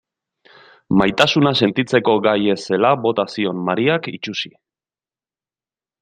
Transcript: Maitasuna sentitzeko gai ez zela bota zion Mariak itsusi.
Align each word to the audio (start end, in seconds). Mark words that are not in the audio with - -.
Maitasuna 1.01 1.51
sentitzeko 1.65 2.15
gai 2.27 2.35
ez 2.53 2.57
zela 2.63 2.93
bota 3.03 3.25
zion 3.33 3.61
Mariak 3.67 4.09
itsusi. 4.13 4.51